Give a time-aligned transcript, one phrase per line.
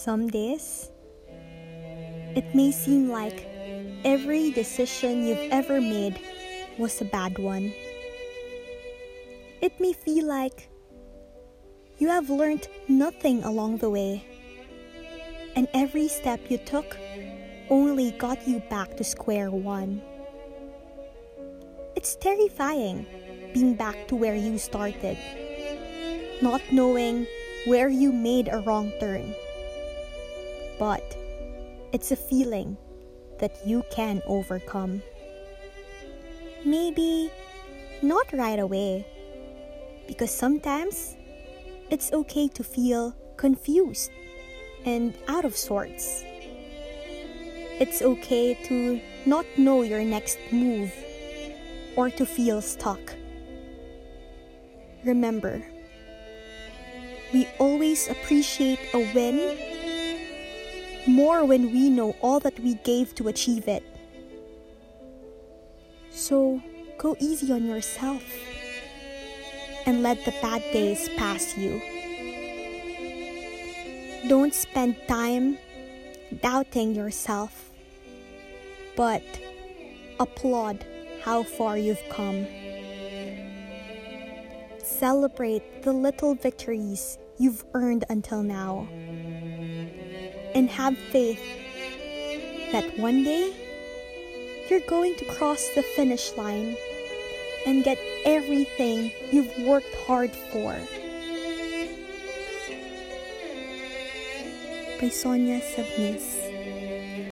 [0.00, 0.88] Some days,
[2.32, 3.44] it may seem like
[4.02, 6.18] every decision you've ever made
[6.78, 7.74] was a bad one.
[9.60, 10.70] It may feel like
[11.98, 14.24] you have learned nothing along the way,
[15.54, 16.96] and every step you took
[17.68, 20.00] only got you back to square one.
[21.94, 23.04] It's terrifying
[23.52, 25.18] being back to where you started,
[26.40, 27.26] not knowing
[27.66, 29.36] where you made a wrong turn.
[30.80, 31.04] But
[31.92, 32.78] it's a feeling
[33.38, 35.02] that you can overcome.
[36.64, 37.30] Maybe
[38.00, 39.06] not right away,
[40.08, 41.16] because sometimes
[41.90, 44.10] it's okay to feel confused
[44.86, 46.24] and out of sorts.
[47.78, 50.92] It's okay to not know your next move
[51.94, 53.00] or to feel stuck.
[55.04, 55.62] Remember,
[57.34, 59.58] we always appreciate a win
[61.06, 63.82] more when we know all that we gave to achieve it.
[66.10, 66.62] So
[66.98, 68.22] go easy on yourself
[69.86, 71.80] and let the bad days pass you.
[74.28, 75.58] Don't spend time
[76.42, 77.70] doubting yourself,
[78.96, 79.22] but
[80.18, 80.84] applaud
[81.22, 82.46] how far you've come.
[84.78, 88.86] Celebrate the little victories you've earned until now.
[90.54, 91.42] And have faith
[92.72, 93.52] that one day
[94.68, 96.76] you're going to cross the finish line
[97.66, 100.76] and get everything you've worked hard for.
[105.00, 106.49] By Sonia Sabnis.